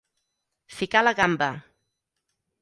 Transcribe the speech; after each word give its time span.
Ficar 0.77 1.03
la 1.03 1.13
gamba. 1.19 1.51